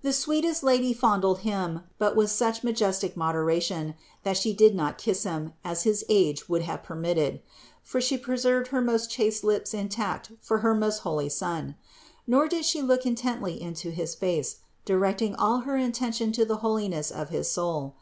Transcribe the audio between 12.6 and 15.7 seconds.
She look intently into his face, directing all